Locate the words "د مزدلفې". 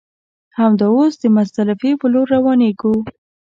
1.19-1.91